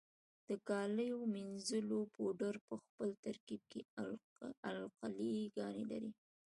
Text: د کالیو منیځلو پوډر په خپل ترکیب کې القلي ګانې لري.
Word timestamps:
د 0.47 0.49
کالیو 0.69 1.19
منیځلو 1.35 1.99
پوډر 2.13 2.55
په 2.67 2.75
خپل 2.83 3.09
ترکیب 3.25 3.61
کې 3.71 3.81
القلي 4.67 5.35
ګانې 5.57 5.83
لري. 5.91 6.11